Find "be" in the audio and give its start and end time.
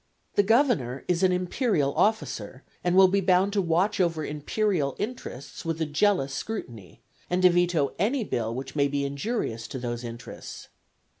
3.07-3.21, 8.87-9.05